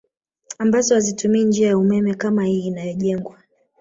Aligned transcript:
Ambazo 0.57 0.93
hazitumii 0.95 1.43
njia 1.45 1.67
ya 1.67 1.77
umeme 1.77 2.15
kama 2.15 2.45
hii 2.45 2.59
inayojengwa 2.67 3.37